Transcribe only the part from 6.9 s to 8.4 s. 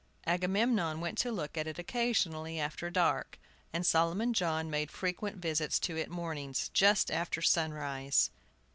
after sunrise.